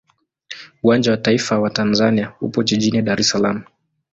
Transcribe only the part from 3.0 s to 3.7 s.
Dar es Salaam.